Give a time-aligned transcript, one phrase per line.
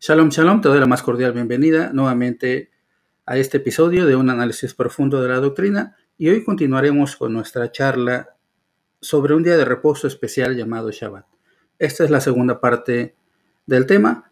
[0.00, 2.70] Shalom, shalom, te doy la más cordial bienvenida nuevamente
[3.26, 7.72] a este episodio de un análisis profundo de la doctrina y hoy continuaremos con nuestra
[7.72, 8.36] charla
[9.00, 11.26] sobre un día de reposo especial llamado Shabbat.
[11.80, 13.16] Esta es la segunda parte
[13.66, 14.30] del tema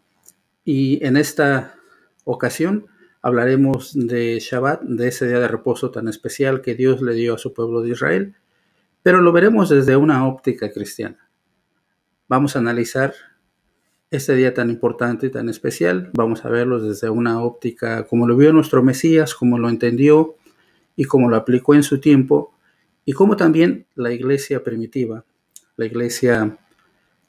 [0.63, 1.75] y en esta
[2.23, 2.87] ocasión
[3.21, 7.39] hablaremos de Shabbat, de ese día de reposo tan especial que Dios le dio a
[7.39, 8.35] su pueblo de Israel,
[9.03, 11.29] pero lo veremos desde una óptica cristiana.
[12.29, 13.13] Vamos a analizar
[14.09, 16.11] este día tan importante y tan especial.
[16.13, 20.35] Vamos a verlo desde una óptica como lo vio nuestro Mesías, como lo entendió
[20.95, 22.53] y como lo aplicó en su tiempo,
[23.05, 25.23] y como también la iglesia primitiva,
[25.77, 26.57] la iglesia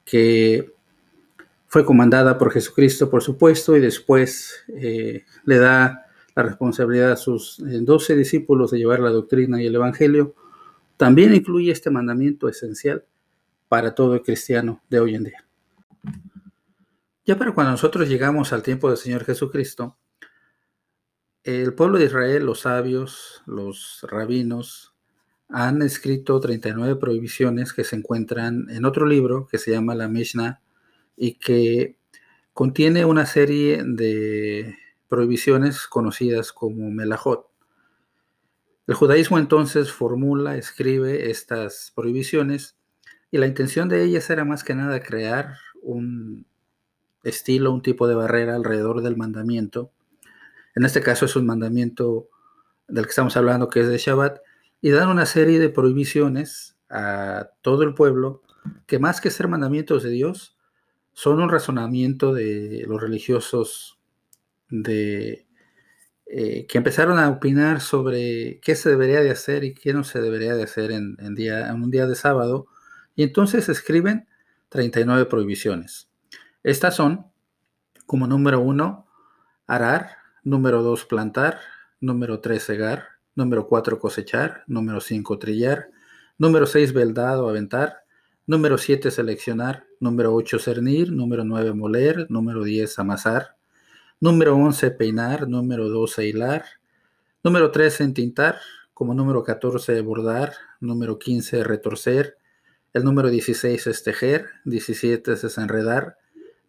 [0.03, 0.73] que
[1.67, 7.59] fue comandada por Jesucristo, por supuesto, y después eh, le da la responsabilidad a sus
[7.59, 10.33] eh, doce discípulos de llevar la doctrina y el Evangelio,
[10.97, 13.05] también incluye este mandamiento esencial
[13.67, 15.45] para todo el cristiano de hoy en día.
[17.29, 19.99] Ya para cuando nosotros llegamos al tiempo del Señor Jesucristo,
[21.43, 24.95] el pueblo de Israel, los sabios, los rabinos,
[25.47, 30.63] han escrito 39 prohibiciones que se encuentran en otro libro que se llama la Mishnah
[31.15, 31.97] y que
[32.51, 34.75] contiene una serie de
[35.07, 37.45] prohibiciones conocidas como Melahot.
[38.87, 42.75] El judaísmo entonces formula, escribe estas prohibiciones
[43.29, 46.49] y la intención de ellas era más que nada crear un
[47.23, 49.91] estilo, un tipo de barrera alrededor del mandamiento.
[50.75, 52.29] En este caso es un mandamiento
[52.87, 54.39] del que estamos hablando, que es de Shabbat,
[54.81, 58.41] y dan una serie de prohibiciones a todo el pueblo,
[58.87, 60.57] que más que ser mandamientos de Dios,
[61.13, 63.99] son un razonamiento de los religiosos
[64.69, 65.45] de
[66.31, 70.21] eh, que empezaron a opinar sobre qué se debería de hacer y qué no se
[70.21, 72.67] debería de hacer en, un día de sábado,
[73.15, 74.27] y entonces escriben
[74.69, 76.08] 39 prohibiciones.
[76.63, 77.25] Estas son,
[78.05, 79.07] como número uno,
[79.65, 81.59] arar, número dos, plantar,
[82.01, 85.89] número tres, cegar, número cuatro, cosechar, número cinco, trillar,
[86.37, 87.99] número seis, veldado, aventar,
[88.45, 93.55] número siete, seleccionar, número ocho, cernir, número nueve, moler, número diez, amasar,
[94.19, 96.65] número once, peinar, número doce, hilar,
[97.41, 98.59] número trece, entintar,
[98.93, 102.37] como número catorce, bordar, número quince, retorcer,
[102.91, 106.17] el número 16 es tejer, 17 es enredar,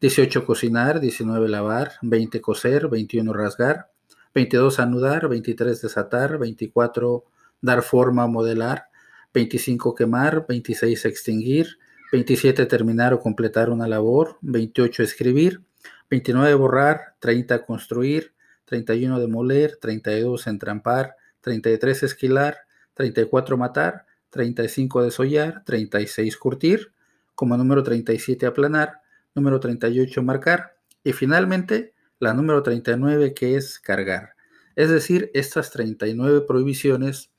[0.01, 3.91] 18 cocinar, 19 lavar, 20 coser, 21 rasgar,
[4.35, 7.25] 22 anudar, 23 desatar, 24
[7.61, 8.87] dar forma, modelar,
[9.35, 11.79] 25 quemar, 26 extinguir,
[12.13, 15.61] 27 terminar o completar una labor, 28 escribir,
[16.09, 18.33] 29 borrar, 30 construir,
[18.65, 22.57] 31 demoler, 32 entrampar, 33 esquilar,
[22.95, 26.93] 34 matar, 35 desollar, 36 curtir,
[27.35, 29.00] como número 37 aplanar,
[29.35, 34.35] número 38 marcar y finalmente la número 39 que es cargar.
[34.77, 37.33] Es decir, estas 39 prohibiciones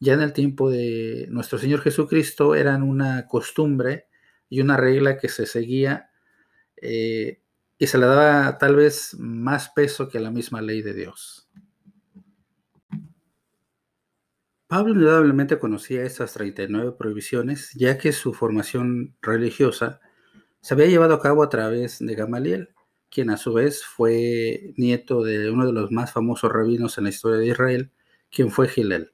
[0.00, 4.08] ya en el tiempo de nuestro Señor Jesucristo eran una costumbre
[4.48, 6.10] y una regla que se seguía
[6.76, 7.40] eh,
[7.78, 11.48] y se le daba tal vez más peso que la misma ley de Dios.
[14.66, 20.00] Pablo indudablemente conocía estas 39 prohibiciones, ya que su formación religiosa
[20.62, 22.70] se había llevado a cabo a través de Gamaliel,
[23.10, 27.10] quien a su vez fue nieto de uno de los más famosos rabinos en la
[27.10, 27.92] historia de Israel,
[28.30, 29.12] quien fue Gilel.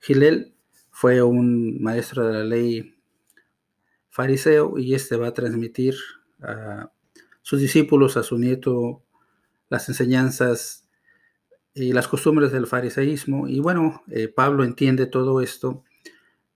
[0.00, 0.54] Gilel
[0.90, 2.94] fue un maestro de la ley
[4.10, 5.94] fariseo y este va a transmitir
[6.42, 6.92] a
[7.42, 9.02] sus discípulos, a su nieto,
[9.70, 10.86] las enseñanzas
[11.72, 13.48] y las costumbres del fariseísmo.
[13.48, 15.84] Y bueno, eh, Pablo entiende todo esto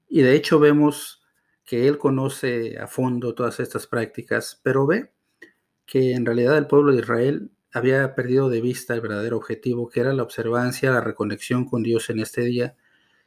[0.09, 1.23] y de hecho vemos
[1.64, 5.12] que él conoce a fondo todas estas prácticas, pero ve
[5.86, 10.00] que en realidad el pueblo de Israel había perdido de vista el verdadero objetivo, que
[10.00, 12.76] era la observancia, la reconexión con Dios en este día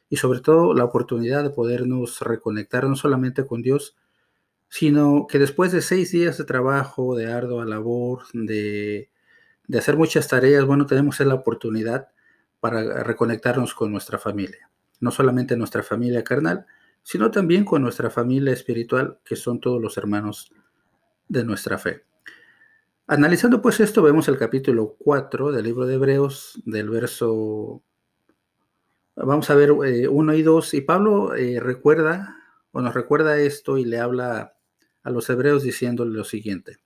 [0.08, 3.96] y sobre todo la oportunidad de podernos reconectar no solamente con Dios,
[4.68, 9.10] sino que después de seis días de trabajo, de ardua labor, de,
[9.66, 12.08] de hacer muchas tareas, bueno, tenemos la oportunidad
[12.60, 14.70] para reconectarnos con nuestra familia,
[15.00, 16.66] no solamente nuestra familia carnal,
[17.08, 20.52] sino también con nuestra familia espiritual, que son todos los hermanos
[21.26, 22.04] de nuestra fe.
[23.06, 27.82] Analizando pues esto, vemos el capítulo 4 del libro de Hebreos, del verso,
[29.16, 29.84] vamos a ver 1
[30.32, 32.36] eh, y 2, y Pablo eh, recuerda,
[32.72, 34.58] o nos recuerda esto y le habla
[35.02, 36.76] a los hebreos diciéndole lo siguiente,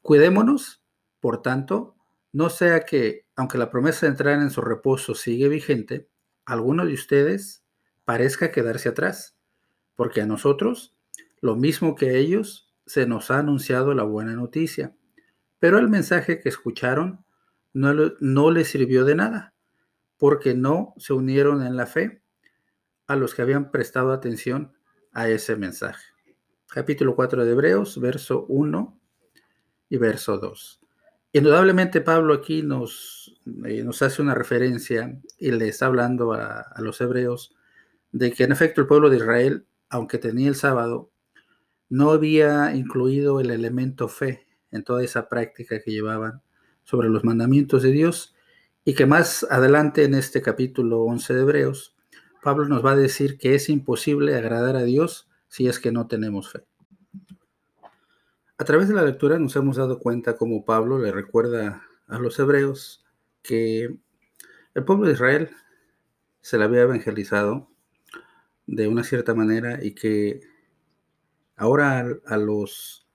[0.00, 0.82] cuidémonos,
[1.20, 1.94] por tanto,
[2.32, 6.08] no sea que, aunque la promesa de entrar en su reposo sigue vigente,
[6.46, 7.62] alguno de ustedes
[8.06, 9.36] parezca quedarse atrás
[9.96, 10.96] porque a nosotros,
[11.40, 14.94] lo mismo que a ellos, se nos ha anunciado la buena noticia.
[15.58, 17.24] Pero el mensaje que escucharon
[17.72, 19.54] no, no les sirvió de nada,
[20.18, 22.22] porque no se unieron en la fe
[23.06, 24.72] a los que habían prestado atención
[25.12, 26.04] a ese mensaje.
[26.68, 28.98] Capítulo 4 de Hebreos, verso 1
[29.90, 30.80] y verso 2.
[31.34, 36.80] Indudablemente Pablo aquí nos, eh, nos hace una referencia y le está hablando a, a
[36.82, 37.54] los hebreos
[38.10, 41.10] de que en efecto el pueblo de Israel, aunque tenía el sábado,
[41.90, 46.40] no había incluido el elemento fe en toda esa práctica que llevaban
[46.82, 48.34] sobre los mandamientos de Dios
[48.84, 51.94] y que más adelante en este capítulo 11 de Hebreos,
[52.42, 56.06] Pablo nos va a decir que es imposible agradar a Dios si es que no
[56.06, 56.64] tenemos fe.
[58.56, 62.38] A través de la lectura nos hemos dado cuenta cómo Pablo le recuerda a los
[62.38, 63.04] hebreos
[63.42, 63.94] que
[64.74, 65.50] el pueblo de Israel
[66.40, 67.71] se le había evangelizado
[68.72, 70.40] de una cierta manera y que
[71.56, 73.06] ahora a, los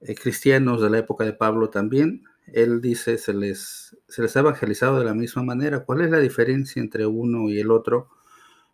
[0.00, 4.40] eh, cristianos de la época de Pablo también, él dice, se les, se les ha
[4.40, 5.84] evangelizado de la misma manera.
[5.84, 8.08] ¿Cuál es la diferencia entre uno y el otro?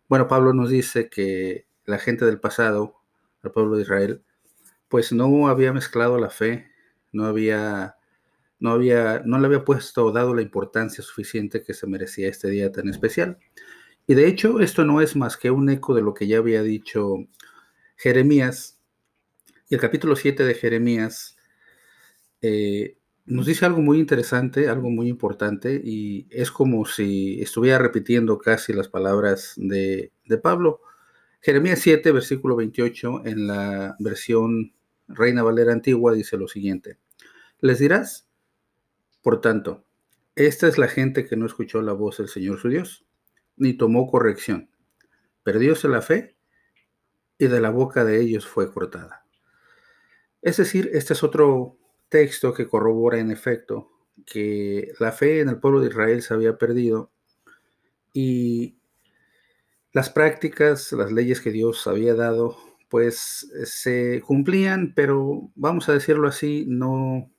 [0.09, 2.95] Bueno, Pablo nos dice que la gente del pasado,
[3.43, 4.23] el pueblo de Israel,
[4.87, 6.71] pues no había mezclado la fe,
[7.11, 7.97] no había,
[8.59, 12.49] no había, no le había puesto o dado la importancia suficiente que se merecía este
[12.49, 13.37] día tan especial.
[14.07, 16.63] Y de hecho, esto no es más que un eco de lo que ya había
[16.63, 17.17] dicho
[17.97, 18.79] Jeremías.
[19.69, 21.35] Y el capítulo 7 de Jeremías
[22.41, 28.37] eh, nos dice algo muy interesante, algo muy importante, y es como si estuviera repitiendo
[28.39, 30.79] casi las palabras de, de Pablo.
[31.41, 34.73] Jeremías 7, versículo 28, en la versión
[35.09, 36.97] Reina Valera Antigua, dice lo siguiente.
[37.59, 38.29] Les dirás,
[39.21, 39.83] por tanto,
[40.35, 43.06] esta es la gente que no escuchó la voz del Señor su Dios,
[43.57, 44.69] ni tomó corrección.
[45.43, 46.35] Perdióse la fe
[47.37, 49.25] y de la boca de ellos fue cortada.
[50.41, 51.77] Es decir, este es otro
[52.09, 53.91] texto que corrobora en efecto
[54.25, 57.11] que la fe en el pueblo de Israel se había perdido
[58.13, 58.77] y
[59.93, 62.57] las prácticas, las leyes que Dios había dado,
[62.89, 67.31] pues se cumplían, pero vamos a decirlo así, no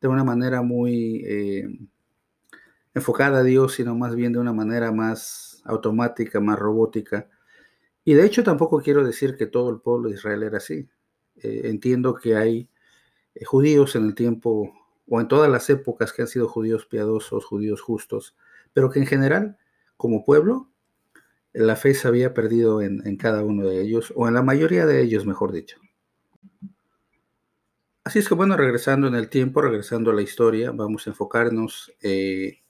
[0.00, 1.68] de una manera muy eh,
[2.94, 7.28] enfocada a Dios, sino más bien de una manera más automática, más robótica.
[8.04, 10.88] Y de hecho tampoco quiero decir que todo el pueblo de Israel era así.
[11.36, 12.68] Eh, entiendo que hay
[13.34, 14.72] eh, judíos en el tiempo
[15.08, 18.36] o en todas las épocas que han sido judíos piadosos, judíos justos,
[18.72, 19.58] pero que en general,
[19.96, 20.70] como pueblo,
[21.52, 25.02] la fe se había perdido en, cada uno de ellos, o en la mayoría de
[25.02, 25.78] ellos, mejor dicho.
[28.04, 31.92] Así es que bueno, regresando en el tiempo, regresando a la historia, vamos a enfocarnos
[32.00, 32.61] eh,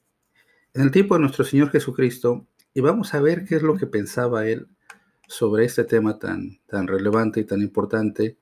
[0.74, 3.86] en el tiempo de nuestro Señor Jesucristo y vamos a ver qué es lo que
[3.86, 4.68] pensaba Él
[5.28, 8.38] sobre este tema tan, tan relevante y tan importante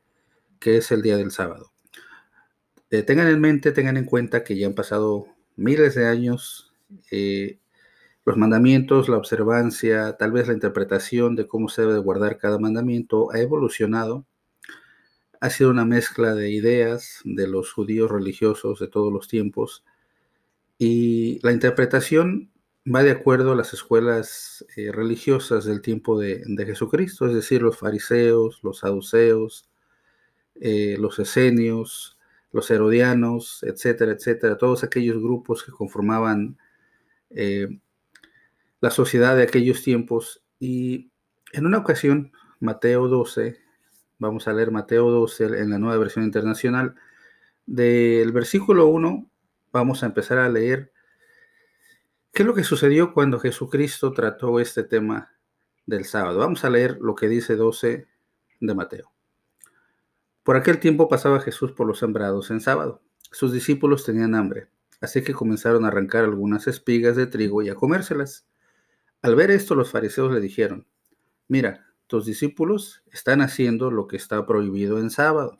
[0.58, 1.72] que es el día del sábado.
[2.90, 6.72] Eh, tengan en mente, tengan en cuenta que ya han pasado miles de años
[7.10, 7.58] eh,
[8.24, 13.32] los mandamientos, la observancia, tal vez la interpretación de cómo se debe guardar cada mandamiento
[13.32, 14.26] ha evolucionado.
[15.40, 19.84] Ha sido una mezcla de ideas de los judíos religiosos de todos los tiempos
[20.82, 22.50] y la interpretación
[22.86, 27.76] va de acuerdo a las escuelas eh, religiosas del tiempo de, Jesucristo, es decir, los
[27.76, 29.68] fariseos, los saduceos,
[30.58, 32.18] eh, los esenios,
[32.50, 36.56] los herodianos, etcétera, etcétera, todos aquellos grupos que conformaban
[37.28, 37.68] eh,
[38.80, 40.42] la sociedad de aquellos tiempos.
[40.58, 41.10] Y
[41.52, 43.58] en una ocasión, Mateo 12,
[44.18, 46.94] vamos a leer Mateo 12 en la nueva versión internacional,
[47.66, 49.30] del versículo 1
[49.72, 50.92] vamos a empezar a leer
[52.32, 55.32] qué es lo que sucedió cuando Jesucristo trató este tema
[55.86, 56.38] del sábado.
[56.38, 58.06] Vamos a leer lo que dice 12
[58.60, 59.12] de Mateo.
[60.42, 63.02] Por aquel tiempo pasaba Jesús por los sembrados en sábado.
[63.30, 64.68] Sus discípulos tenían hambre,
[65.00, 68.46] así que comenzaron a arrancar algunas espigas de trigo y a comérselas.
[69.22, 70.86] Al ver esto, los fariseos le dijeron,
[71.46, 75.58] mira, tus discípulos están haciendo lo que está prohibido en sábado.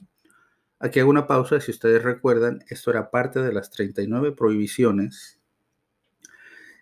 [0.83, 5.39] Aquí hago una pausa, si ustedes recuerdan, esto era parte de las 39 prohibiciones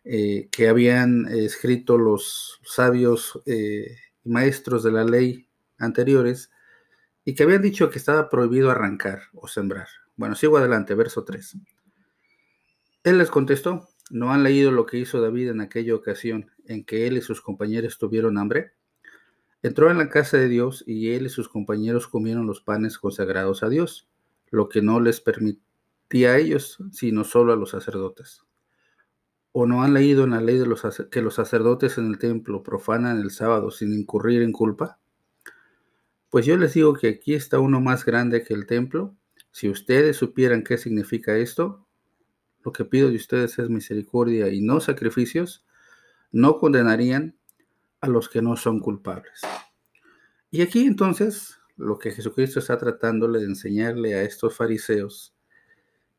[0.05, 6.53] eh, que habían escrito los sabios eh, maestros de la ley anteriores
[7.25, 9.89] y que habían dicho que estaba prohibido arrancar o sembrar.
[10.15, 11.57] Bueno, sigo adelante, verso 3.
[13.03, 17.09] Él les contestó, ¿no han leído lo que hizo David en aquella ocasión en que
[17.09, 18.75] él y sus compañeros tuvieron hambre?
[19.63, 23.63] Entró en la casa de Dios y él y sus compañeros comieron los panes consagrados
[23.63, 24.09] a Dios,
[24.51, 28.45] lo que no les permitía a ellos, sino solo a los sacerdotes.
[29.51, 32.63] ¿O no han leído en la ley de los, que los sacerdotes en el templo
[32.63, 35.01] profanan el sábado sin incurrir en culpa?
[36.31, 39.17] Pues yo les digo que aquí está uno más grande que el templo.
[39.51, 41.87] Si ustedes supieran qué significa esto,
[42.65, 45.65] lo que pido de ustedes es misericordia y no sacrificios,
[46.31, 47.38] no condenarían
[48.01, 49.41] a los que no son culpables.
[50.51, 55.35] Y aquí entonces lo que Jesucristo está tratándole de enseñarle a estos fariseos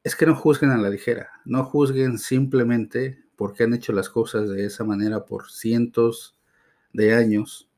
[0.04, 4.50] es que no juzguen a la ligera, no juzguen simplemente porque han hecho las cosas
[4.50, 6.38] de esa manera por cientos
[6.94, 7.70] de años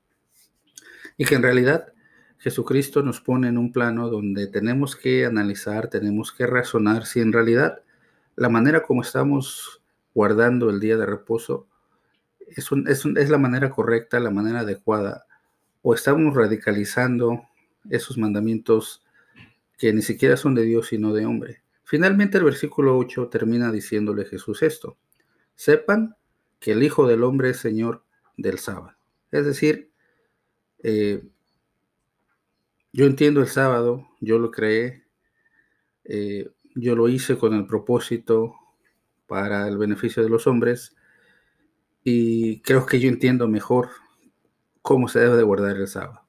[1.18, 1.94] y que en realidad
[2.38, 7.34] Jesucristo nos pone en un plano donde tenemos que analizar, tenemos que razonar si en
[7.34, 7.82] realidad
[8.36, 9.82] la manera como estamos
[10.14, 11.68] guardando el día de reposo
[12.56, 15.26] es, la manera correcta, la manera adecuada,
[15.82, 17.44] o estamos radicalizando
[17.90, 19.04] esos mandamientos
[19.78, 21.64] que ni siquiera son de Dios sino de hombre.
[21.84, 24.98] Finalmente el versículo 8 termina diciéndole Jesús esto,
[25.56, 26.16] sepan
[26.60, 28.04] que el Hijo del Hombre es Señor
[28.38, 28.96] del sábado.
[29.32, 29.92] Es decir,
[30.84, 31.24] eh,
[32.94, 35.06] yo entiendo el sábado, yo lo creé,
[36.04, 38.54] eh, yo lo hice con el propósito
[39.28, 40.96] para el beneficio de los hombres
[42.04, 43.90] y creo que yo entiendo mejor
[44.82, 46.22] cómo se debe de guardar el sábado.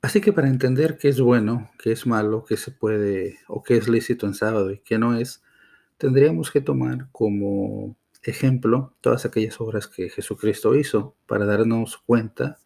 [0.00, 3.76] Así que para entender qué es bueno, qué es malo, qué se puede o qué
[3.76, 5.42] es lícito en sábado y qué no es,
[5.98, 12.58] tendríamos que tomar como ejemplo todas aquellas obras que Jesucristo hizo para darnos cuenta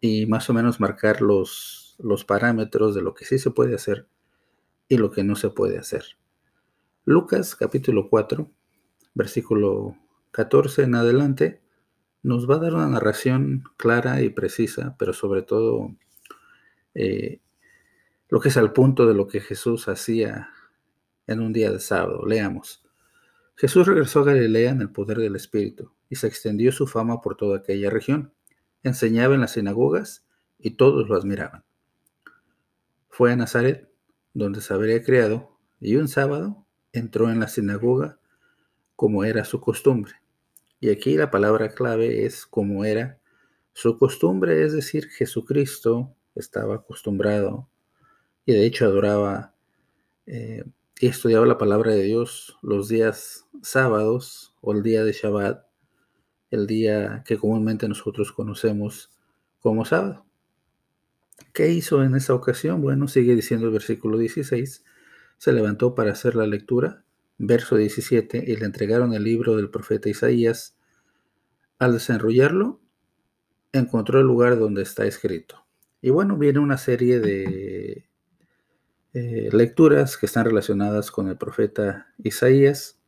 [0.00, 4.06] y más o menos marcar los los parámetros de lo que sí se puede hacer
[4.88, 6.04] y lo que no se puede hacer.
[7.04, 8.50] Lucas capítulo 4,
[9.14, 9.96] versículo
[10.32, 11.60] 14 en adelante,
[12.22, 15.94] nos va a dar una narración clara y precisa, pero sobre todo
[16.94, 17.40] eh,
[18.28, 20.50] lo que es al punto de lo que Jesús hacía
[21.26, 22.26] en un día de sábado.
[22.26, 22.84] Leamos.
[23.56, 27.36] Jesús regresó a Galilea en el poder del Espíritu y se extendió su fama por
[27.36, 28.32] toda aquella región.
[28.82, 30.24] Enseñaba en las sinagogas
[30.58, 31.64] y todos lo admiraban.
[33.08, 33.90] Fue a Nazaret,
[34.34, 38.19] donde se habría criado, y un sábado entró en la sinagoga
[39.00, 40.12] como era su costumbre.
[40.78, 43.18] Y aquí la palabra clave es como era
[43.72, 47.66] su costumbre, es decir, Jesucristo estaba acostumbrado
[48.44, 49.54] y de hecho adoraba
[50.26, 50.64] eh,
[51.00, 55.64] y estudiaba la palabra de Dios los días sábados o el día de Shabbat,
[56.50, 59.10] el día que comúnmente nosotros conocemos
[59.60, 60.26] como sábado.
[61.54, 62.82] ¿Qué hizo en esa ocasión?
[62.82, 64.84] Bueno, sigue diciendo el versículo 16.
[65.38, 67.02] Se levantó para hacer la lectura,
[67.40, 70.76] verso 17, y le entregaron el libro del profeta Isaías.
[71.78, 72.80] Al desenrollarlo,
[73.72, 75.64] encontró el lugar donde está escrito.
[76.02, 78.06] Y bueno, viene una serie de
[79.14, 83.00] eh, lecturas que están relacionadas con el profeta Isaías.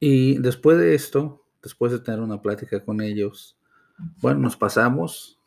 [0.00, 3.58] Y después de esto, después de tener una plática con ellos,
[4.20, 5.38] bueno, nos pasamos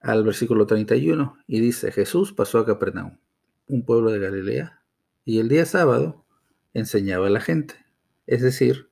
[0.00, 3.18] al versículo 31 y dice, Jesús pasó a Capernaum,
[3.68, 4.81] un pueblo de Galilea,
[5.24, 6.24] y el día sábado
[6.74, 7.74] enseñaba a la gente.
[8.26, 8.90] Es decir,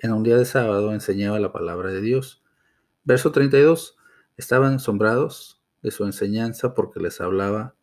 [0.00, 2.42] en un día de sábado enseñaba la palabra de Dios.
[3.04, 3.96] Verso 32,
[4.36, 7.74] estaban asombrados de su enseñanza porque les hablaba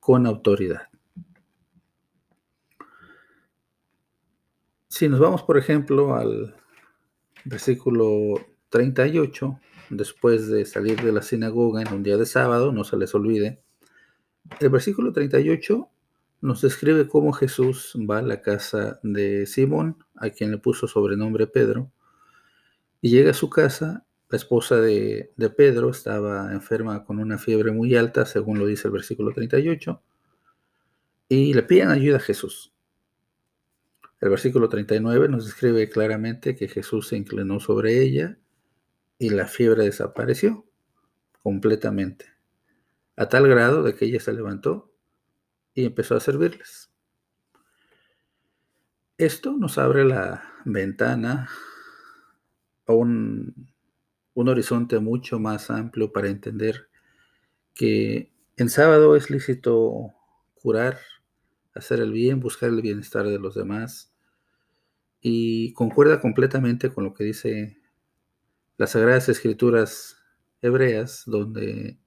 [0.00, 0.88] con autoridad.
[4.88, 6.54] Si nos vamos, por ejemplo, al
[7.44, 8.34] versículo
[8.68, 9.58] 38,
[9.88, 13.62] después de salir de la sinagoga en un día de sábado, no se les olvide.
[14.60, 15.88] El versículo 38
[16.42, 21.46] nos describe cómo Jesús va a la casa de Simón, a quien le puso sobrenombre
[21.46, 21.90] Pedro,
[23.00, 24.04] y llega a su casa.
[24.28, 28.92] La esposa de, Pedro estaba enferma con una fiebre muy alta, según lo dice el
[28.92, 30.02] versículo 38,
[31.28, 32.74] y le piden ayuda a Jesús.
[34.20, 38.36] El versículo 39 nos describe claramente que Jesús se inclinó sobre ella
[39.16, 40.66] y la fiebre desapareció
[41.42, 42.26] completamente,
[43.16, 44.91] a tal grado de que ella se levantó
[45.74, 46.90] y empezó a servirles.
[49.18, 51.48] Esto nos abre la ventana
[52.86, 53.72] a un,
[54.34, 56.88] un horizonte mucho más amplio para entender
[57.74, 60.14] que en sábado es lícito
[60.54, 60.98] curar,
[61.74, 64.12] hacer el bien, buscar el bienestar de los demás
[65.20, 67.78] y concuerda completamente con lo que dice
[68.76, 70.16] las Sagradas Escrituras
[70.60, 71.98] hebreas, donde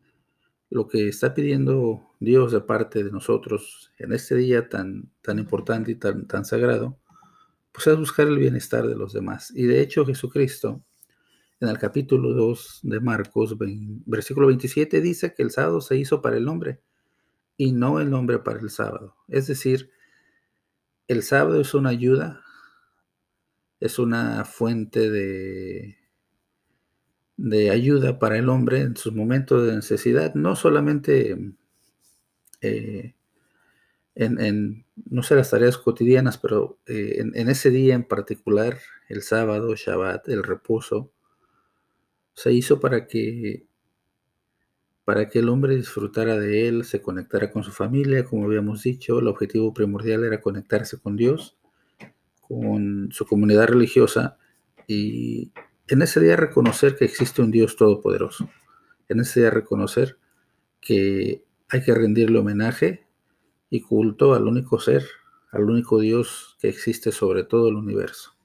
[0.69, 5.91] lo que está pidiendo Dios de parte de nosotros en este día tan, tan importante
[5.91, 6.99] y tan, tan sagrado,
[7.71, 9.51] pues es buscar el bienestar de los demás.
[9.55, 10.81] Y de hecho Jesucristo,
[11.59, 13.55] en el capítulo 2 de Marcos,
[14.05, 16.81] versículo 27, dice que el sábado se hizo para el hombre
[17.57, 19.15] y no el hombre para el sábado.
[19.27, 19.91] Es decir,
[21.07, 22.41] el sábado es una ayuda,
[23.79, 25.97] es una fuente de
[27.37, 31.37] de ayuda para el hombre en sus momentos de necesidad, no solamente
[32.61, 33.13] eh,
[34.15, 38.77] en, no sé, las tareas cotidianas, pero eh, en, ese día en particular,
[39.09, 41.11] el sábado, Shabbat, el reposo,
[42.33, 43.65] se hizo para que,
[45.03, 49.19] para que el hombre disfrutara de él, se conectara con su familia, como habíamos dicho,
[49.19, 51.57] el objetivo primordial era conectarse con Dios,
[52.39, 54.37] con su comunidad religiosa
[54.87, 55.51] y
[55.87, 58.49] en ese día reconocer que existe un Dios todopoderoso,
[59.07, 60.17] en ese día reconocer
[60.81, 63.07] que hay que rendirle homenaje
[63.69, 65.05] y culto al único ser,
[65.51, 68.35] al único Dios que existe sobre todo el universo.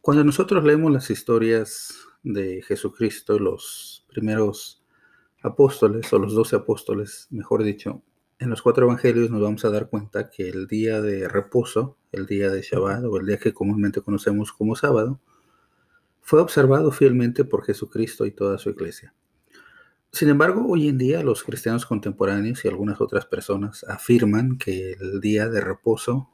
[0.00, 4.84] Cuando nosotros leemos las historias de Jesucristo, los primeros
[5.42, 8.02] apóstoles, o los doce apóstoles, mejor dicho,
[8.42, 12.26] en los cuatro evangelios nos vamos a dar cuenta que el día de reposo, el
[12.26, 15.20] día de Shabbat, o el día que comúnmente conocemos como sábado,
[16.20, 19.14] fue observado fielmente por Jesucristo y toda su iglesia.
[20.10, 25.20] Sin embargo, hoy en día los cristianos contemporáneos y algunas otras personas afirman que el
[25.20, 26.28] día de reposo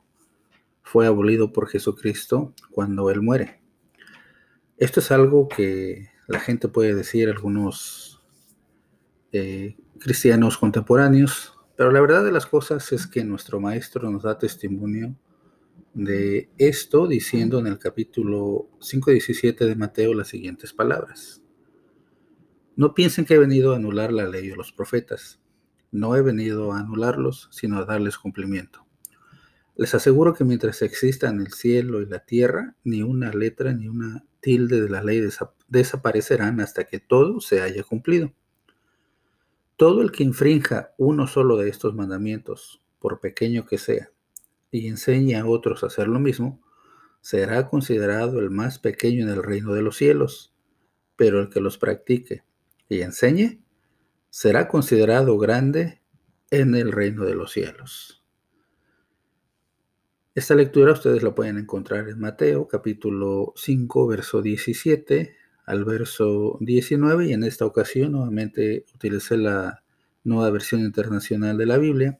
[0.82, 3.60] fue abolido por Jesucristo cuando Él muere.
[4.78, 8.22] Esto es algo que la gente puede decir, algunos
[9.32, 14.36] eh, cristianos contemporáneos, pero la verdad de las cosas es que nuestro Maestro nos da
[14.36, 15.14] testimonio
[15.94, 21.40] de esto diciendo en el capítulo 5.17 de Mateo las siguientes palabras.
[22.74, 25.40] No piensen que he venido a anular la ley o los profetas.
[25.92, 28.84] No he venido a anularlos, sino a darles cumplimiento.
[29.76, 34.24] Les aseguro que mientras existan el cielo y la tierra, ni una letra ni una
[34.40, 35.22] tilde de la ley
[35.68, 38.32] desaparecerán hasta que todo se haya cumplido.
[39.78, 44.10] Todo el que infrinja uno solo de estos mandamientos, por pequeño que sea,
[44.72, 46.60] y enseñe a otros a hacer lo mismo,
[47.20, 50.52] será considerado el más pequeño en el reino de los cielos,
[51.14, 52.42] pero el que los practique
[52.88, 53.62] y enseñe,
[54.30, 56.02] será considerado grande
[56.50, 58.24] en el reino de los cielos.
[60.34, 65.36] Esta lectura ustedes la pueden encontrar en Mateo capítulo 5, verso 17
[65.68, 69.82] al verso 19 y en esta ocasión nuevamente utilicé la
[70.24, 72.18] nueva versión internacional de la Biblia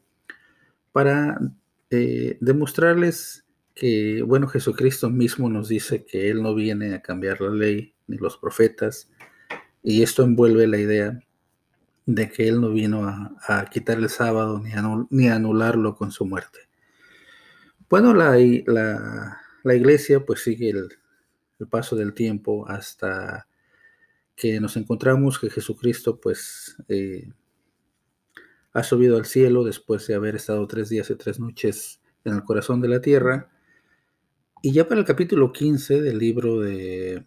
[0.91, 1.39] para
[1.89, 7.49] eh, demostrarles que, bueno, Jesucristo mismo nos dice que Él no viene a cambiar la
[7.49, 9.09] ley ni los profetas,
[9.81, 11.19] y esto envuelve la idea
[12.05, 14.61] de que Él no vino a, quitar el sábado
[15.09, 16.59] ni a, anularlo con su muerte.
[17.89, 18.37] Bueno, la,
[19.63, 20.73] la, iglesia pues sigue
[21.59, 23.47] el, paso del tiempo hasta
[24.35, 27.29] que nos encontramos que Jesucristo pues eh,
[28.73, 32.43] ha subido al cielo después de haber estado tres días y tres noches en el
[32.43, 33.49] corazón de la tierra.
[34.61, 37.25] Y ya para el capítulo 15 del libro de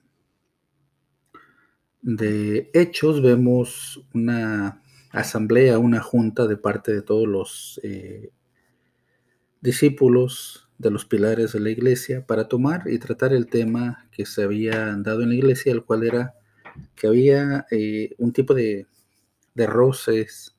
[2.03, 8.33] de Hechos vemos una asamblea, una junta de parte de todos los eh,
[9.61, 14.43] discípulos de los pilares de la iglesia para tomar y tratar el tema que se
[14.43, 16.35] había dado en la iglesia, el cual era
[16.97, 18.87] que había eh, un tipo de,
[19.55, 20.57] de roces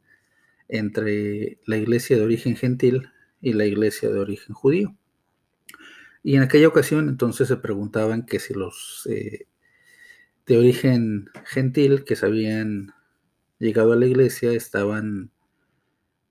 [0.70, 3.10] entre la iglesia de origen gentil
[3.42, 4.96] y la iglesia de origen judío.
[6.24, 9.48] Y en aquella ocasión entonces se preguntaban que si los eh,
[10.46, 12.94] de origen gentil que se habían
[13.60, 15.32] llegado a la iglesia estaban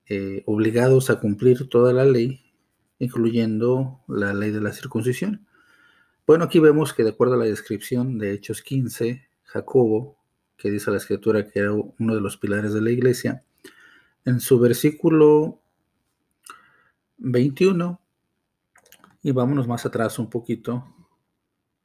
[0.07, 2.42] eh, obligados a cumplir toda la ley,
[3.03, 5.45] incluyendo la ley de la circuncisión.
[6.25, 10.17] Bueno, aquí vemos que de acuerdo a la descripción de Hechos 15, Jacobo,
[10.57, 13.43] que dice la escritura que era uno de los pilares de la iglesia,
[14.25, 15.61] en su versículo
[17.17, 17.99] 21,
[19.21, 20.93] y vámonos más atrás un poquito,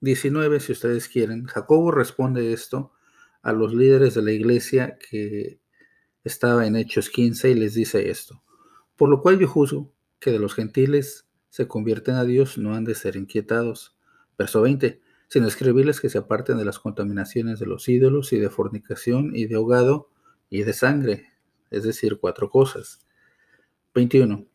[0.00, 2.92] 19, si ustedes quieren, Jacobo responde esto
[3.42, 5.60] a los líderes de la iglesia que
[6.22, 8.42] estaba en Hechos 15 y les dice esto.
[8.96, 12.84] Por lo cual yo juzgo que de los gentiles se convierten a Dios no han
[12.84, 13.96] de ser inquietados.
[14.36, 18.50] Verso 20, sino escribirles que se aparten de las contaminaciones de los ídolos y de
[18.50, 20.10] fornicación y de ahogado
[20.50, 21.32] y de sangre,
[21.70, 23.00] es decir, cuatro cosas.
[23.94, 24.46] 21.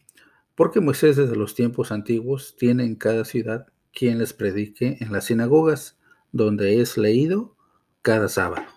[0.55, 5.25] Porque Moisés desde los tiempos antiguos tiene en cada ciudad quien les predique en las
[5.25, 5.99] sinagogas,
[6.31, 7.55] donde es leído
[8.01, 8.72] cada sábado.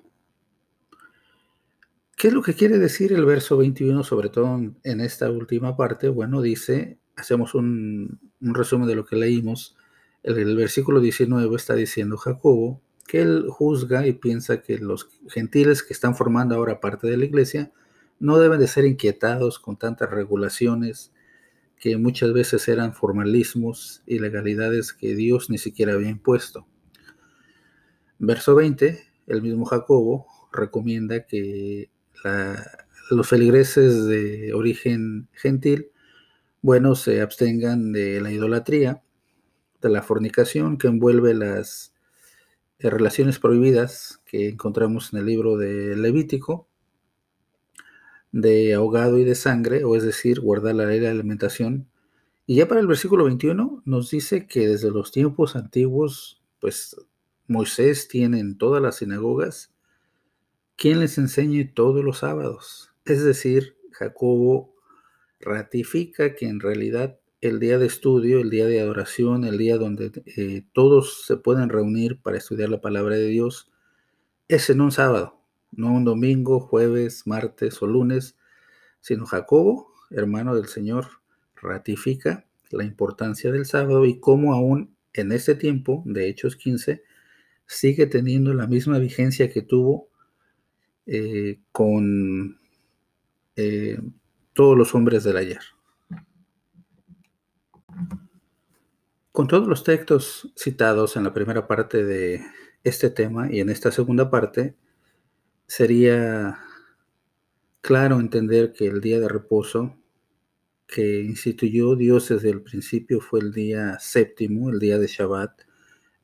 [2.17, 6.09] ¿Qué es lo que quiere decir el verso 21, sobre todo en esta última parte?
[6.09, 9.77] Bueno, dice, hacemos un, resumen de lo que leímos.
[10.23, 15.83] El, el, versículo 19 está diciendo Jacobo que él juzga y piensa que los gentiles
[15.83, 17.71] que están formando ahora parte de la iglesia
[18.19, 21.13] no deben de ser inquietados con tantas regulaciones,
[21.79, 26.67] que muchas veces eran formalismos y legalidades que Dios ni siquiera había impuesto.
[28.19, 31.91] Verso 20, el mismo Jacobo recomienda que
[33.11, 35.91] los feligreses de origen gentil,
[36.63, 39.03] bueno, se abstengan de la idolatría,
[39.81, 41.95] de la fornicación que envuelve las
[42.79, 46.69] eh, relaciones prohibidas que encontramos en el libro de Levítico,
[48.33, 51.89] de ahogado y de sangre, o es decir, guardar la ley de alimentación.
[52.47, 56.97] Y ya para el versículo 21 nos dice que desde los tiempos antiguos, pues
[57.47, 59.73] Moisés tiene en todas las sinagogas
[60.77, 62.93] quien les enseñe todos los sábados.
[63.05, 64.75] Es decir, Jacobo
[65.41, 70.11] ratifica que en realidad el día de estudio, el día de adoración, el día donde
[70.37, 73.71] eh, todos se pueden reunir para estudiar la palabra de Dios,
[74.49, 75.41] es en un sábado,
[75.73, 78.37] no un domingo, jueves, martes o lunes,
[79.01, 81.07] sino Jacobo, hermano del Señor,
[81.61, 87.03] ratifica la importancia del sábado y cómo aún en ese tiempo, de Hechos 15,
[87.67, 90.09] sigue teniendo la misma vigencia que tuvo
[91.07, 92.59] eh, con
[93.55, 93.99] eh,
[94.53, 95.61] todos los hombres del ayer.
[99.33, 102.43] Con todos los textos citados en la primera parte de
[102.83, 104.77] este tema y en esta segunda parte,
[105.67, 106.59] sería
[107.81, 109.97] claro entender que el día de reposo
[110.87, 115.63] que instituyó Dios desde el principio fue el día séptimo, el día de Shabbat,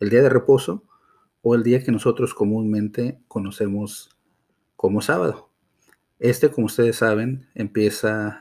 [0.00, 0.84] el día de reposo
[1.42, 4.11] o el día que nosotros comúnmente conocemos
[4.82, 5.48] como sábado.
[6.18, 8.40] Este, como ustedes saben, empieza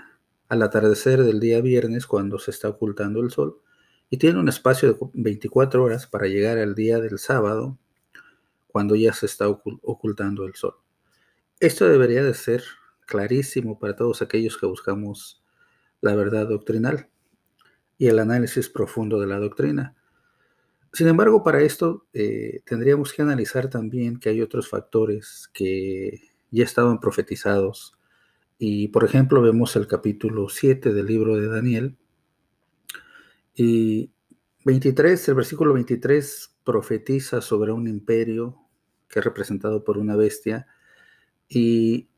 [0.49, 3.61] al atardecer del día viernes cuando se está ocultando el sol
[4.09, 7.77] y tiene un espacio de 24 horas para llegar al día del sábado
[8.65, 10.77] cuando ya se está ocultando el sol.
[11.59, 12.63] Esto debería de ser
[13.05, 15.43] clarísimo para todos aquellos que buscamos
[16.01, 17.07] la verdad doctrinal
[17.99, 19.95] y el análisis profundo de la doctrina.
[20.91, 26.63] Sin embargo, para esto eh, tendríamos que analizar también que hay otros factores que ya
[26.63, 27.97] estaban profetizados.
[28.57, 31.97] Y, por ejemplo, vemos el capítulo 7 del libro de Daniel.
[33.55, 34.11] Y
[34.65, 38.57] 23, el versículo 23 profetiza sobre un imperio
[39.07, 40.67] que es representado por una bestia.
[41.49, 42.09] Y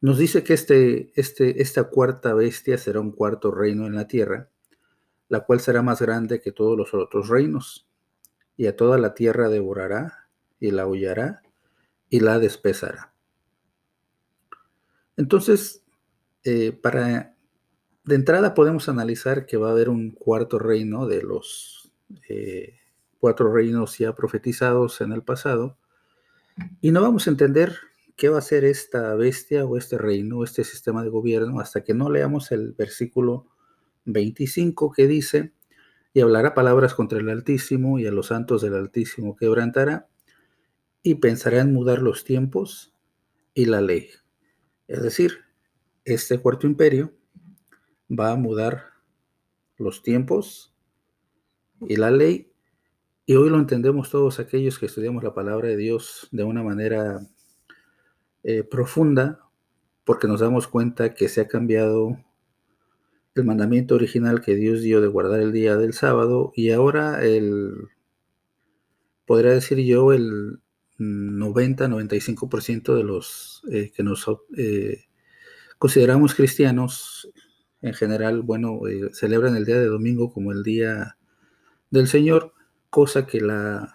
[0.00, 4.50] nos dice que este, este, esta cuarta bestia será un cuarto reino en la tierra,
[5.28, 7.88] la cual será más grande que todos los otros reinos
[8.56, 10.28] y a toda la tierra devorará
[10.60, 11.42] y la hollará
[12.08, 13.13] y la despezará.
[15.16, 15.84] Entonces,
[16.44, 17.34] eh, para
[18.04, 21.90] de entrada podemos analizar que va a haber un cuarto reino de los
[22.28, 22.74] eh,
[23.18, 25.78] cuatro reinos ya profetizados en el pasado,
[26.80, 27.74] y no vamos a entender
[28.16, 31.94] qué va a ser esta bestia o este reino, este sistema de gobierno, hasta que
[31.94, 33.46] no leamos el versículo
[34.04, 35.52] 25 que dice,
[36.12, 40.06] y hablará palabras contra el Altísimo y a los santos del Altísimo quebrantará
[41.02, 42.94] y pensará en mudar los tiempos
[43.52, 44.10] y la ley.
[44.86, 45.40] Es decir,
[46.04, 47.12] este cuarto imperio
[48.10, 48.84] va a mudar
[49.78, 50.74] los tiempos
[51.80, 52.52] y la ley
[53.26, 57.26] y hoy lo entendemos todos aquellos que estudiamos la palabra de Dios de una manera
[58.42, 59.40] eh, profunda
[60.04, 62.18] porque nos damos cuenta que se ha cambiado
[63.34, 67.88] el mandamiento original que Dios dio de guardar el día del sábado y ahora el,
[69.24, 70.60] podría decir yo, el
[70.98, 74.26] 90-95% de los eh, que nos
[74.56, 75.04] eh,
[75.78, 77.30] consideramos cristianos
[77.82, 81.18] en general, bueno, eh, celebran el día de domingo como el día
[81.90, 82.54] del Señor,
[82.90, 83.94] cosa que la,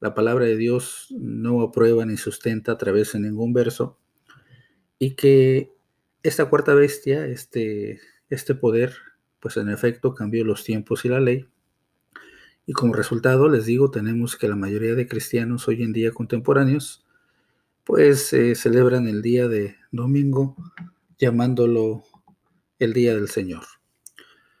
[0.00, 3.98] la palabra de Dios no aprueba ni sustenta a través de ningún verso,
[4.98, 5.72] y que
[6.22, 8.94] esta cuarta bestia, este este poder,
[9.40, 11.46] pues en efecto, cambió los tiempos y la ley.
[12.66, 17.06] Y como resultado, les digo, tenemos que la mayoría de cristianos hoy en día contemporáneos,
[17.84, 20.56] pues celebran el día de domingo
[21.18, 22.02] llamándolo
[22.78, 23.62] el día del Señor.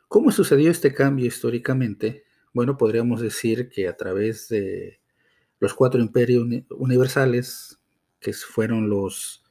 [0.08, 2.24] ¿Cómo sucedió este cambio históricamente?
[2.54, 5.00] Bueno, podríamos decir que a través de
[5.58, 7.80] los cuatro imperios universales,
[8.20, 9.42] que fueron los,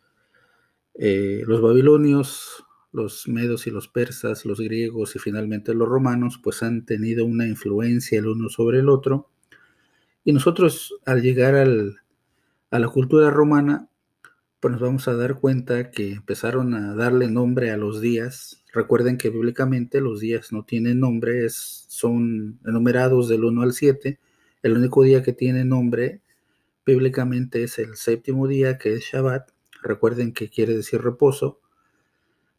[0.95, 2.64] eh, los babilonios,
[2.95, 7.45] los medos y los persas, los griegos y finalmente los romanos, pues han tenido una
[7.45, 9.29] influencia el uno sobre el otro.
[10.23, 13.89] Y nosotros al llegar a la cultura romana,
[14.59, 18.63] pues nos vamos a dar cuenta que empezaron a darle nombre a los días.
[18.73, 24.19] Recuerden que bíblicamente los días no tienen nombre, son enumerados del 1 al 7.
[24.63, 26.21] El único día que tiene nombre
[26.85, 29.51] bíblicamente es el séptimo día, que es Shabbat.
[29.83, 31.59] Recuerden que quiere decir reposo.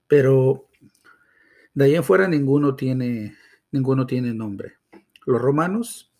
[0.08, 0.68] Pero
[1.74, 3.36] de ahí en fuera ninguno tiene,
[3.72, 4.74] ninguno tiene nombre.
[5.24, 6.12] Los romanos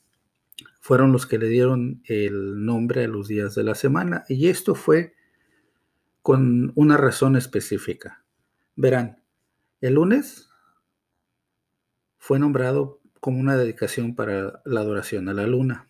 [0.81, 4.25] fueron los que le dieron el nombre a los días de la semana.
[4.29, 5.15] Y esto fue
[6.23, 8.25] con una razón específica.
[8.75, 9.23] Verán,
[9.81, 10.49] el lunes
[12.19, 15.87] fue nombrado como una dedicación para la adoración a la luna.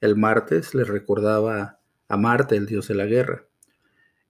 [0.00, 1.78] El martes le recordaba
[2.08, 3.44] a Marte, el dios de la guerra.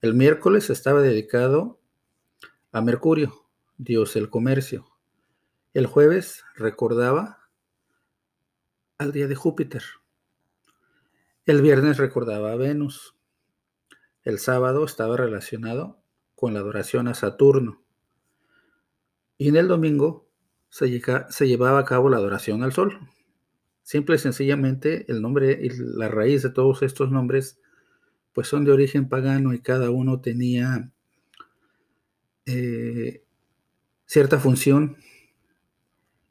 [0.01, 1.81] El miércoles estaba dedicado
[2.75, 3.47] a Mercurio,
[3.79, 4.85] dios del comercio.
[5.75, 7.39] El jueves recordaba
[8.99, 9.85] al día de Júpiter.
[11.47, 13.15] El viernes recordaba a Venus.
[14.25, 16.03] El sábado estaba relacionado
[16.35, 17.81] con la adoración a Saturno.
[19.39, 20.29] Y en el domingo
[20.69, 20.91] se,
[21.47, 22.99] llevaba a cabo la adoración al sol.
[23.85, 27.61] Simple y sencillamente el nombre y la raíz de todos estos nombres
[28.33, 30.91] pues son de origen pagano y cada uno tenía
[32.47, 33.23] eh,
[34.07, 34.97] cierta función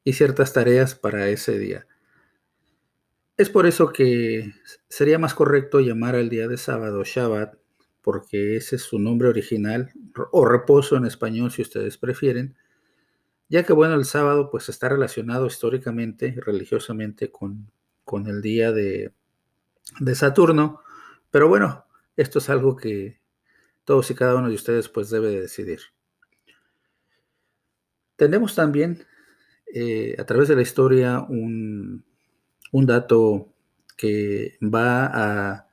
[0.04, 1.86] y ciertas tareas para ese día.
[3.36, 4.52] Es por eso que
[4.88, 7.56] sería más correcto llamar al día de sábado Shabbat,
[8.00, 9.92] porque ese es su nombre original,
[10.30, 12.56] o reposo en español si ustedes prefieren,
[13.48, 17.70] ya que bueno, el sábado pues está relacionado históricamente y religiosamente con,
[18.04, 19.12] con el día de,
[20.14, 20.80] Saturno,
[21.30, 23.20] pero bueno, esto es algo que
[23.84, 25.80] todos y cada uno de ustedes pues debe de decidir.
[28.16, 29.04] Tenemos también
[29.74, 32.04] eh, a través de la historia un,
[32.72, 33.52] dato
[33.96, 35.68] que va a,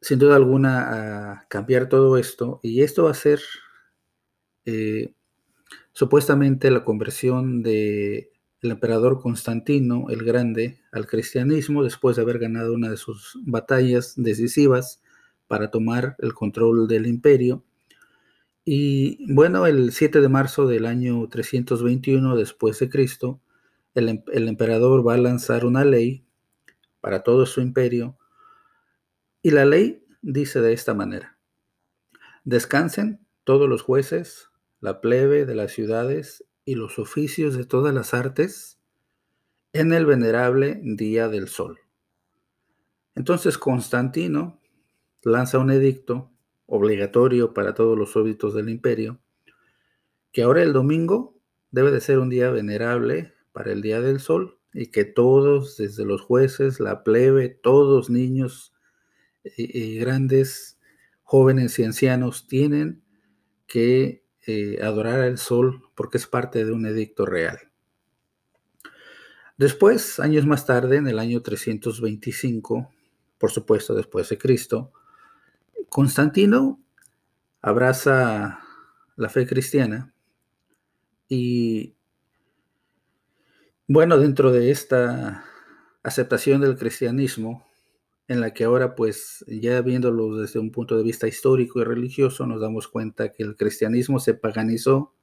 [0.00, 2.60] sin duda alguna, a cambiar todo esto.
[2.62, 3.40] Y esto va a ser
[4.64, 5.14] eh,
[5.92, 8.28] supuestamente la conversión del
[8.62, 15.00] emperador Constantino el Grande al cristianismo después de haber ganado una de sus batallas decisivas
[15.46, 17.62] para tomar el control del imperio
[18.64, 23.40] y bueno, el 7 de marzo del año 321 después de Cristo,
[23.94, 26.24] em, el, emperador va a lanzar una ley
[27.00, 28.16] para todo su imperio
[29.42, 31.38] y la ley dice de esta manera,
[32.44, 34.48] descansen todos los jueces,
[34.80, 38.78] la plebe de las ciudades y los oficios de todas las artes
[39.74, 41.80] en el venerable día del sol.
[43.14, 44.60] Entonces Constantino
[45.22, 46.33] lanza un edicto
[46.66, 49.20] obligatorio para todos los súbditos del imperio,
[50.32, 51.38] que ahora el domingo
[51.70, 56.04] debe de ser un día venerable para el Día del Sol y que todos, desde
[56.04, 58.74] los jueces, la plebe, todos niños
[59.56, 60.78] y, grandes,
[61.22, 63.02] jóvenes y ancianos, tienen
[63.66, 67.58] que eh, adorar al sol porque es parte de un edicto real.
[69.56, 72.90] Después, años más tarde, en el año 325,
[73.38, 74.92] por supuesto después de Cristo,
[75.94, 76.82] Constantino
[77.62, 78.58] abraza
[79.14, 80.12] la fe cristiana
[81.28, 81.94] y
[83.86, 85.44] bueno, dentro de esta
[86.02, 87.64] aceptación del cristianismo,
[88.26, 92.44] en la que ahora pues ya viéndolo desde un punto de vista histórico y religioso,
[92.44, 95.14] nos damos cuenta que el cristianismo se paganizó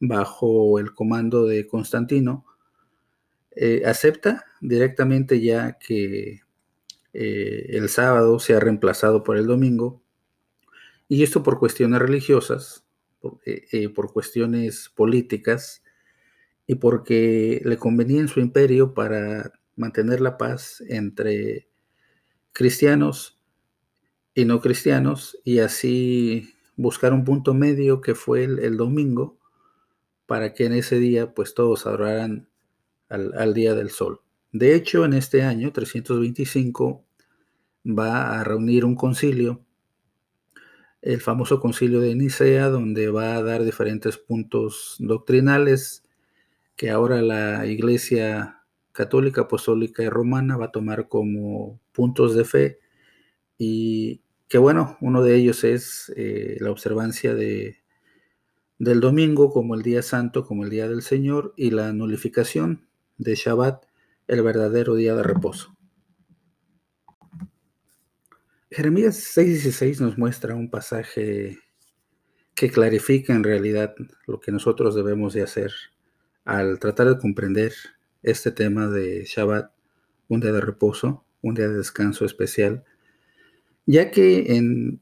[0.00, 2.44] bajo el comando de Constantino,
[3.52, 6.40] eh, acepta directamente ya que
[7.12, 10.02] eh, el sábado se ha reemplazado por el domingo
[11.08, 12.84] y esto por cuestiones religiosas,
[13.44, 15.82] eh, eh, por, cuestiones políticas
[16.66, 21.68] y porque le convenía en su imperio para mantener la paz entre
[22.52, 23.40] cristianos
[24.34, 29.38] y no cristianos y así buscar un punto medio que fue el, domingo
[30.26, 32.48] para que en ese día pues todos adoraran
[33.08, 34.20] al, día del sol.
[34.52, 37.04] De hecho, en este año 325
[37.86, 39.64] va a reunir un concilio
[41.02, 46.02] el famoso concilio de Nicea, donde va a dar diferentes puntos doctrinales
[46.76, 52.78] que ahora la Iglesia Católica, Apostólica y Romana va a tomar como puntos de fe
[53.58, 57.78] y que bueno, uno de ellos es eh, la observancia de,
[58.78, 63.34] del domingo como el día santo, como el día del Señor y la nulificación de
[63.34, 63.84] Shabbat,
[64.26, 65.77] el verdadero día de reposo.
[68.78, 71.58] Jeremías 6:16 nos muestra un pasaje
[72.54, 73.92] que clarifica en realidad
[74.28, 75.72] lo que nosotros debemos de hacer
[76.44, 77.72] al tratar de comprender
[78.22, 79.72] este tema de Shabbat,
[80.28, 82.84] un día de reposo, un día de descanso especial,
[83.84, 85.00] ya que en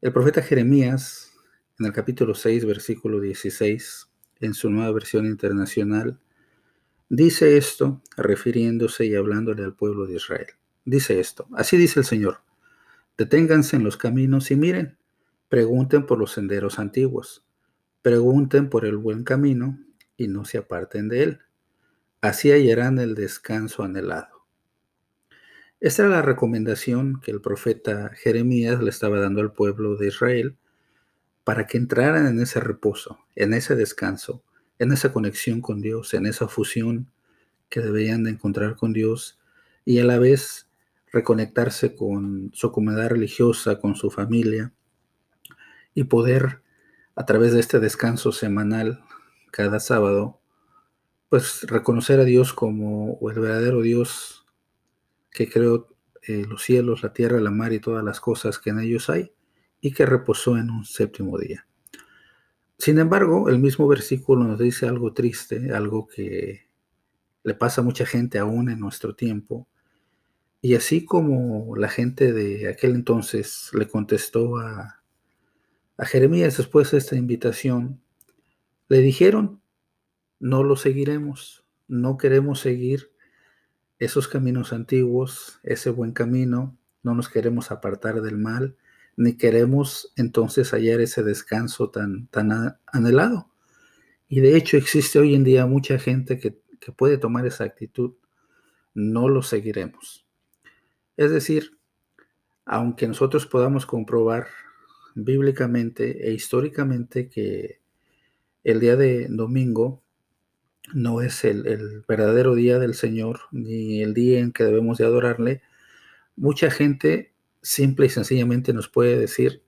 [0.00, 1.30] el profeta Jeremías,
[1.78, 4.08] en el capítulo 6, versículo 16,
[4.40, 6.18] en su nueva versión internacional,
[7.10, 10.46] dice esto refiriéndose y hablándole al pueblo de Israel.
[10.86, 12.47] Dice esto, así dice el Señor.
[13.18, 14.96] Deténganse en los caminos y miren,
[15.48, 17.44] pregunten por los senderos antiguos,
[18.00, 19.76] pregunten por el buen camino
[20.16, 21.40] y no se aparten de él.
[22.20, 24.46] Así hallarán el descanso anhelado.
[25.80, 30.56] Esta era la recomendación que el profeta Jeremías le estaba dando al pueblo de Israel
[31.42, 34.44] para que entraran en ese reposo, en ese descanso,
[34.78, 37.10] en esa conexión con Dios, en esa fusión
[37.68, 39.40] que debían de encontrar con Dios
[39.84, 40.67] y a la vez
[41.12, 44.72] reconectarse con su comunidad religiosa, con su familia
[45.94, 46.62] y poder
[47.14, 49.02] a través de este descanso semanal
[49.50, 50.40] cada sábado,
[51.28, 54.46] pues reconocer a Dios como el verdadero Dios
[55.30, 55.88] que creó
[56.22, 59.32] eh, los cielos, la tierra, la mar y todas las cosas que en ellos hay
[59.80, 61.66] y que reposó en un séptimo día.
[62.78, 66.68] Sin embargo, el mismo versículo nos dice algo triste, algo que
[67.42, 69.66] le pasa a mucha gente aún en nuestro tiempo.
[70.60, 75.02] Y así como la gente de aquel entonces le contestó a,
[75.96, 78.00] a Jeremías después de esta invitación,
[78.88, 79.60] le dijeron,
[80.40, 83.12] no lo seguiremos, no queremos seguir
[83.98, 88.76] esos caminos antiguos, ese buen camino, no nos queremos apartar del mal,
[89.16, 93.50] ni queremos entonces hallar ese descanso tan, tan anhelado.
[94.28, 98.14] Y de hecho existe hoy en día mucha gente que, que puede tomar esa actitud,
[98.94, 100.27] no lo seguiremos.
[101.18, 101.76] Es decir,
[102.64, 104.46] aunque nosotros podamos comprobar
[105.16, 107.80] bíblicamente e históricamente que
[108.62, 110.00] el día de domingo
[110.94, 115.60] no es el, verdadero día del Señor, ni el día en que debemos de adorarle,
[116.36, 119.64] mucha gente simple y sencillamente nos puede decir,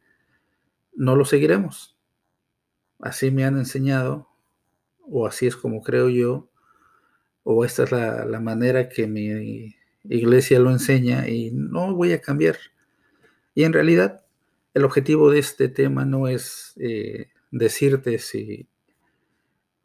[0.94, 1.98] no lo seguiremos.
[3.00, 4.28] Así me han enseñado,
[5.00, 6.48] o así es como creo yo,
[7.42, 12.56] o esta es la, manera que mi iglesia lo enseña y no voy a cambiar.
[13.54, 14.24] Y en realidad
[14.74, 18.68] el objetivo de este tema no es eh, decirte si,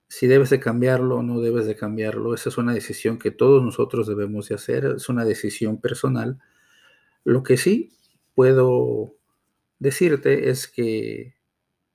[0.08, 2.34] si debes de cambiarlo o no debes de cambiarlo.
[2.34, 6.40] Esa es una decisión que todos nosotros debemos de hacer, es una decisión personal.
[7.24, 7.94] Lo que sí
[8.36, 9.16] puedo
[9.80, 11.36] decirte es que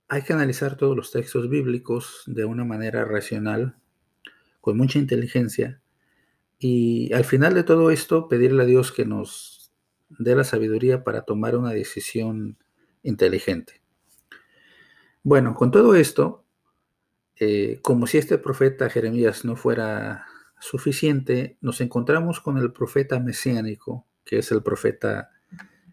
[0.09, 3.77] hay que analizar todos los textos bíblicos de una manera racional,
[4.61, 5.81] con mucha inteligencia,
[6.63, 9.73] y al final de todo esto pedirle a Dios que nos
[10.11, 12.59] dé la sabiduría para tomar una decisión
[13.03, 13.81] inteligente.
[15.23, 16.45] Bueno, con todo esto,
[17.37, 20.27] eh, como si este profeta Jeremías no fuera
[20.61, 25.31] suficiente, nos encontramos con el profeta mesiánico, que es el profeta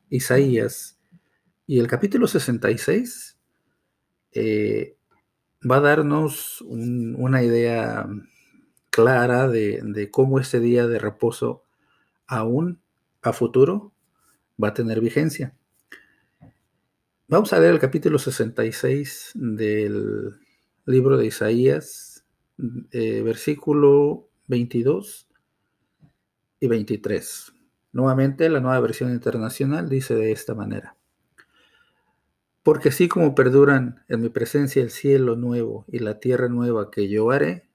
[0.09, 0.99] Isaías.
[1.65, 3.37] Y el capítulo 66
[4.33, 4.97] eh,
[5.69, 8.05] va a darnos una idea
[8.97, 11.61] clara de, cómo este día de reposo
[12.25, 12.81] aún
[13.21, 13.93] a futuro
[14.61, 15.53] va a tener vigencia.
[17.27, 20.39] Vamos a leer el capítulo 66 del
[20.87, 22.25] libro de Isaías,
[22.89, 25.27] eh, versículo 22
[26.59, 27.53] y 23.
[27.91, 30.95] Nuevamente, la nueva versión internacional dice de esta manera.
[32.63, 37.07] Porque así como perduran en mi presencia el cielo nuevo y la tierra nueva que
[37.09, 37.66] yo haré,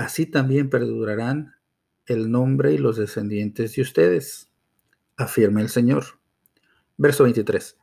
[0.00, 1.54] así también perdurarán
[2.06, 4.50] el nombre y los descendientes de ustedes,
[5.16, 6.04] afirma el Señor.
[6.96, 7.78] Verso 23.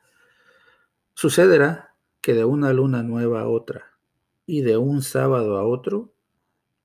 [1.13, 3.97] Sucederá que de una luna nueva a otra
[4.45, 6.13] y de un sábado a otro,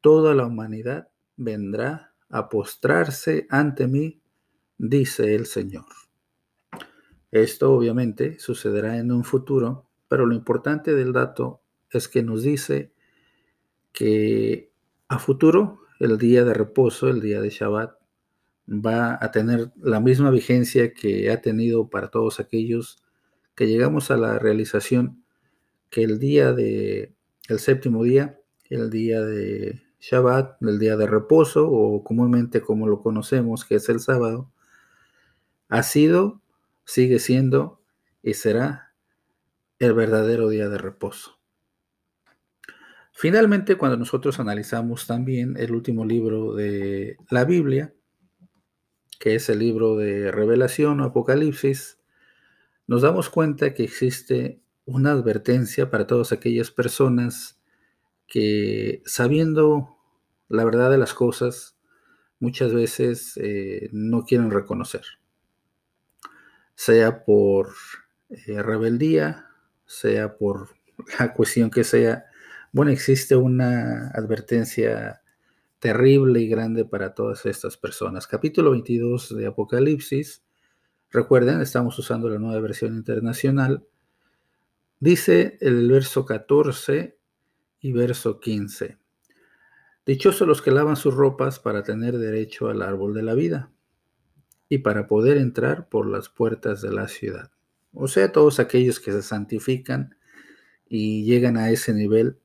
[0.01, 4.21] toda la humanidad vendrá a postrarse ante mí
[4.79, 5.87] dice el Señor.
[7.31, 12.93] Esto obviamente sucederá en un futuro, pero lo importante del dato es que nos dice
[13.93, 14.72] que
[15.13, 17.95] a futuro el día de reposo, el día de Shabbat,
[18.69, 23.03] va a tener la misma vigencia que ha tenido para todos aquellos
[23.55, 25.25] que llegamos a la realización
[25.91, 27.15] que el día de
[27.49, 33.03] el séptimo día, el día de Shabbat, el día de reposo o comúnmente como lo
[33.03, 34.51] conocemos, que es el sábado,
[35.69, 36.41] ha sido,
[36.85, 37.81] sigue siendo
[38.23, 38.95] y será
[39.79, 41.42] el verdadero día de reposo.
[43.13, 47.95] Finalmente, cuando nosotros analizamos también el último libro de la Biblia,
[49.19, 51.99] que es el libro de Revelación o Apocalipsis,
[52.87, 57.61] nos damos cuenta que existe una advertencia para todas aquellas personas
[58.27, 59.97] que sabiendo
[60.49, 61.77] la verdad de las cosas,
[62.41, 65.05] muchas veces eh, no quieren reconocer
[66.75, 67.75] sea por
[68.31, 69.47] eh, rebeldía,
[69.87, 70.71] sea por
[71.19, 72.27] la cuestión que sea.
[72.75, 75.21] Bueno, existe una advertencia
[75.79, 78.27] terrible y grande para todas estas personas.
[78.27, 80.43] Capítulo 22 de Apocalipsis,
[81.11, 83.85] recuerden, estamos usando la nueva versión internacional,
[85.01, 87.19] dice el verso 14
[87.83, 88.97] y verso 15.
[90.07, 93.71] Dichosos los que lavan sus ropas para tener derecho al árbol de la vida
[94.71, 97.51] y para poder entrar por las puertas de la ciudad.
[97.93, 100.17] O sea, todos aquellos que se santifican
[100.89, 102.39] y llegan a ese nivel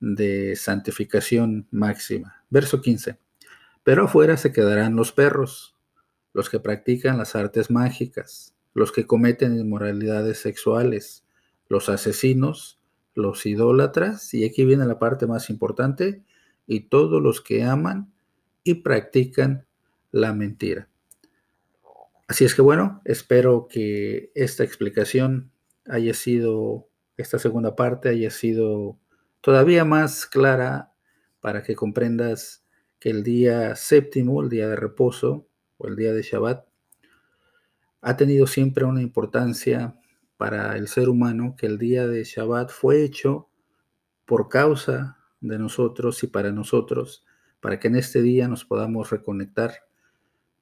[0.00, 2.44] de santificación máxima.
[2.50, 3.18] Verso 15.
[3.82, 5.76] Pero afuera se quedarán los perros,
[6.32, 11.24] los que practican las artes mágicas, los que cometen inmoralidades sexuales,
[11.68, 12.80] los asesinos,
[13.14, 16.22] los idólatras, y aquí viene la parte más importante,
[16.66, 18.12] y todos los que aman
[18.64, 19.66] y practican
[20.10, 20.88] la mentira.
[22.28, 25.52] Así es que bueno, espero que esta explicación
[25.86, 28.98] haya sido, esta segunda parte haya sido
[29.46, 30.92] todavía más clara
[31.38, 32.66] para que comprendas
[32.98, 35.46] que el día séptimo, el día de reposo
[35.78, 36.66] o el día de Shabbat,
[38.00, 39.94] ha tenido siempre una importancia
[40.36, 43.48] para el ser humano, que el día de Shabbat fue hecho
[44.24, 47.24] por causa de nosotros y para nosotros,
[47.60, 49.74] para que en este día nos podamos reconectar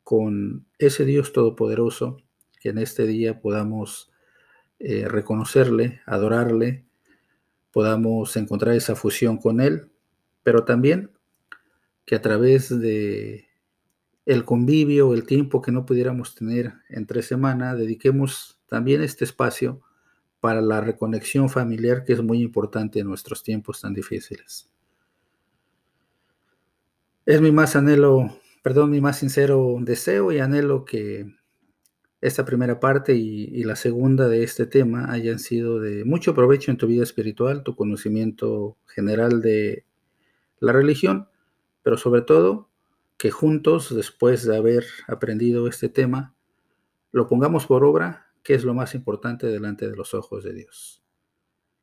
[0.02, 2.18] con ese Dios todopoderoso,
[2.60, 4.12] que en este día podamos
[4.78, 6.83] eh, reconocerle, adorarle,
[7.74, 9.90] podamos encontrar esa fusión con Él,
[10.44, 11.10] pero también
[12.06, 13.48] que a través de
[14.24, 19.82] el convivio, el tiempo que no pudiéramos tener entre semana, dediquemos también este espacio
[20.40, 24.70] para la reconexión familiar que es muy importante en nuestros tiempos tan difíciles.
[27.26, 31.34] Es mi más anhelo perdón, mi más sincero deseo y anhelo que
[32.24, 36.78] esta primera parte y, la segunda de este tema hayan sido de mucho provecho en
[36.78, 39.84] tu vida espiritual, tu conocimiento general de
[40.58, 41.28] la religión,
[41.82, 42.70] pero sobre todo
[43.18, 46.34] que juntos, después de haber aprendido este tema,
[47.12, 51.02] lo pongamos por obra, que es lo más importante delante de los ojos de Dios.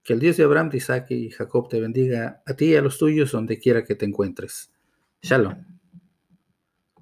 [0.03, 2.81] Que el Dios de Abraham, de Isaac y Jacob te bendiga a ti y a
[2.81, 4.73] los tuyos donde quiera que te encuentres.
[5.21, 5.80] Shalom.